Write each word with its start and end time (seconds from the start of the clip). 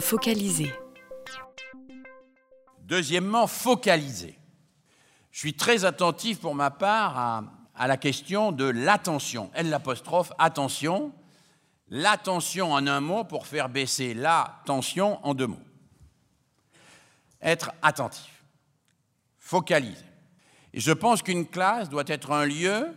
Focaliser. 0.00 0.72
Deuxièmement, 2.80 3.46
focaliser. 3.46 4.36
Je 5.30 5.38
suis 5.38 5.54
très 5.54 5.84
attentif 5.84 6.40
pour 6.40 6.54
ma 6.54 6.70
part 6.70 7.44
à, 7.76 7.86
la 7.86 7.96
question 7.96 8.50
de 8.50 8.64
l'attention. 8.64 9.50
L 9.54 9.70
l'apostrophe, 9.70 10.32
attention. 10.38 11.12
L'attention 11.88 12.72
en 12.72 12.86
un 12.86 13.00
mot 13.00 13.24
pour 13.24 13.46
faire 13.46 13.68
baisser 13.68 14.14
la 14.14 14.62
tension 14.64 15.24
en 15.24 15.34
deux 15.34 15.46
mots. 15.46 15.62
Être 17.42 17.72
attentif, 17.82 18.44
focaliser. 19.38 20.04
Et 20.72 20.80
je 20.80 20.92
pense 20.92 21.22
qu'une 21.22 21.46
classe 21.46 21.88
doit 21.88 22.04
être 22.06 22.32
un 22.32 22.46
lieu 22.46 22.94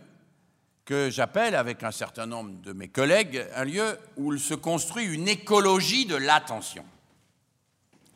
que 0.84 1.10
j'appelle, 1.10 1.54
avec 1.54 1.82
un 1.82 1.90
certain 1.90 2.26
nombre 2.26 2.60
de 2.60 2.72
mes 2.72 2.88
collègues, 2.88 3.46
un 3.54 3.64
lieu 3.64 3.98
où 4.16 4.36
se 4.36 4.54
construit 4.54 5.06
une 5.06 5.28
écologie 5.28 6.06
de 6.06 6.16
l'attention. 6.16 6.84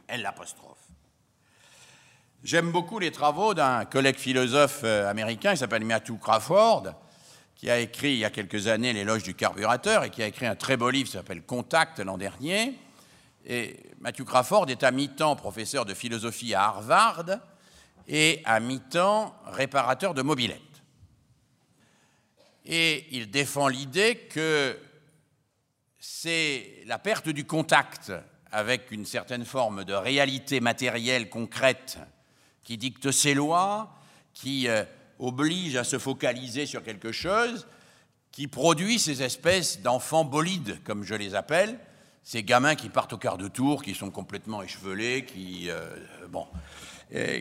Elle 0.08 0.22
l'apostrophe. 0.22 0.78
J'aime 2.42 2.72
beaucoup 2.72 2.98
les 2.98 3.12
travaux 3.12 3.52
d'un 3.52 3.84
collègue 3.84 4.16
philosophe 4.16 4.80
euh, 4.84 5.10
américain 5.10 5.52
qui 5.52 5.58
s'appelle 5.58 5.84
Matthew 5.84 6.18
Crawford, 6.18 6.94
qui 7.54 7.68
a 7.68 7.78
écrit 7.78 8.12
il 8.12 8.18
y 8.18 8.24
a 8.24 8.30
quelques 8.30 8.68
années 8.68 8.92
L'éloge 8.94 9.22
du 9.22 9.34
carburateur 9.34 10.04
et 10.04 10.10
qui 10.10 10.22
a 10.22 10.26
écrit 10.26 10.46
un 10.46 10.54
très 10.54 10.78
beau 10.78 10.88
livre 10.88 11.06
qui 11.06 11.12
s'appelle 11.12 11.42
Contact 11.42 11.98
l'an 11.98 12.16
dernier. 12.16 12.78
Et 13.44 13.76
Matthew 14.00 14.24
Crawford 14.24 14.70
est 14.70 14.82
à 14.82 14.90
mi-temps 14.92 15.36
professeur 15.36 15.84
de 15.84 15.92
philosophie 15.92 16.54
à 16.54 16.64
Harvard 16.64 17.24
et 18.06 18.40
à 18.44 18.60
mi-temps 18.60 19.34
réparateur 19.46 20.14
de 20.14 20.22
mobilettes. 20.22 20.62
Et 22.64 23.06
il 23.10 23.30
défend 23.30 23.68
l'idée 23.68 24.16
que 24.30 24.78
c'est 25.98 26.82
la 26.86 26.98
perte 26.98 27.28
du 27.28 27.44
contact 27.44 28.12
avec 28.52 28.90
une 28.90 29.06
certaine 29.06 29.44
forme 29.44 29.84
de 29.84 29.92
réalité 29.92 30.60
matérielle 30.60 31.28
concrète 31.28 31.98
qui 32.64 32.76
dicte 32.76 33.10
ses 33.10 33.34
lois, 33.34 33.94
qui 34.34 34.68
euh, 34.68 34.84
oblige 35.18 35.76
à 35.76 35.84
se 35.84 35.98
focaliser 35.98 36.66
sur 36.66 36.82
quelque 36.82 37.12
chose, 37.12 37.66
qui 38.32 38.46
produit 38.46 38.98
ces 38.98 39.22
espèces 39.22 39.80
d'enfants 39.80 40.24
bolides, 40.24 40.82
comme 40.84 41.02
je 41.02 41.14
les 41.14 41.34
appelle, 41.34 41.78
ces 42.22 42.42
gamins 42.42 42.74
qui 42.74 42.88
partent 42.88 43.14
au 43.14 43.18
quart 43.18 43.38
de 43.38 43.48
tour, 43.48 43.82
qui 43.82 43.94
sont 43.94 44.10
complètement 44.10 44.62
échevelés, 44.62 45.24
qui, 45.24 45.70
euh, 45.70 45.88
bon, 46.28 46.46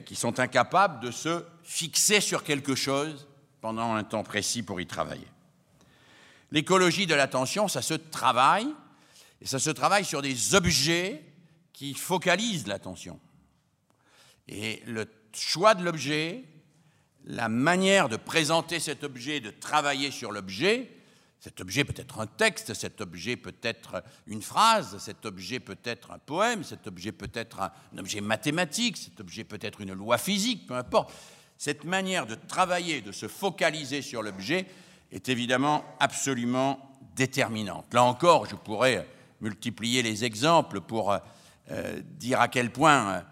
qui 0.05 0.16
sont 0.16 0.39
incapables 0.39 1.02
de 1.02 1.11
se 1.11 1.44
fixer 1.61 2.22
sur 2.22 2.45
quelque 2.45 2.73
chose 2.73 3.28
pendant 3.59 3.95
un 3.95 4.05
temps 4.05 4.23
précis 4.23 4.63
pour 4.63 4.80
y 4.80 4.88
travailler. 4.88 5.28
L'écologie 6.52 7.05
de 7.05 7.16
l'attention, 7.16 7.67
ça 7.67 7.81
se 7.81 7.94
travaille, 7.94 8.67
et 9.41 9.45
ça 9.45 9.59
se 9.59 9.69
travaille 9.69 10.05
sur 10.05 10.21
des 10.21 10.55
objets 10.55 11.23
qui 11.73 11.93
focalisent 11.93 12.67
l'attention. 12.67 13.19
Et 14.47 14.81
le 14.85 15.05
choix 15.33 15.75
de 15.75 15.83
l'objet, 15.83 16.44
la 17.25 17.49
manière 17.49 18.09
de 18.09 18.16
présenter 18.16 18.79
cet 18.79 19.03
objet, 19.03 19.39
de 19.39 19.52
travailler 19.52 20.11
sur 20.11 20.31
l'objet, 20.31 20.89
cet 21.39 21.61
objet 21.61 21.83
peut 21.83 21.94
être 21.95 22.19
un 22.19 22.25
texte, 22.25 22.73
cet 22.73 22.99
objet 22.99 23.35
peut 23.35 23.55
être 23.61 24.03
une 24.25 24.41
phrase, 24.41 24.97
cet 24.97 25.25
objet 25.25 25.59
peut 25.59 25.77
être 25.83 26.11
un 26.11 26.17
poème, 26.17 26.63
cet 26.63 26.88
objet 26.88 27.11
peut 27.11 27.29
être 27.33 27.61
un, 27.61 27.72
objet 27.97 28.22
mathématique, 28.22 28.97
cet 28.97 29.19
objet 29.19 29.44
peut 29.44 29.59
être 29.61 29.81
une 29.81 29.94
loi 29.94 30.17
physique, 30.17 30.66
peu 30.66 30.73
importe. 30.73 31.13
Cette 31.57 31.83
manière 31.83 32.25
de 32.25 32.35
travailler, 32.35 33.01
de 33.01 33.11
se 33.11 33.27
focaliser 33.27 34.01
sur 34.01 34.23
l'objet 34.23 34.66
est 35.11 35.29
évidemment 35.29 35.85
absolument 35.99 36.95
déterminante. 37.16 37.94
Là 37.94 38.03
encore, 38.03 38.45
je 38.47 38.55
pourrais 38.55 39.07
multiplier 39.41 40.02
les 40.03 40.23
exemples 40.23 40.81
pour 40.81 41.11
euh, 41.69 42.02
dire 42.02 42.39
à 42.39 42.47
quel 42.47 42.71
point 42.71 43.23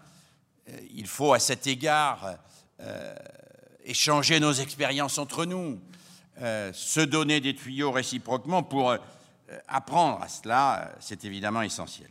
euh, 0.68 0.78
il 0.94 1.06
faut 1.06 1.32
à 1.32 1.38
cet 1.38 1.66
égard 1.66 2.36
euh, 2.80 3.14
échanger 3.84 4.40
nos 4.40 4.52
expériences 4.52 5.18
entre 5.18 5.44
nous, 5.44 5.80
se 6.38 7.00
donner 7.00 7.40
des 7.40 7.54
tuyaux 7.54 7.92
réciproquement 7.92 8.62
pour 8.62 8.94
apprendre 9.68 10.20
à 10.20 10.28
cela, 10.28 10.92
c'est 11.00 11.24
évidemment 11.24 11.62
essentiel. 11.62 12.10